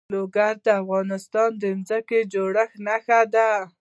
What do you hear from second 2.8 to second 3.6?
نښه ده.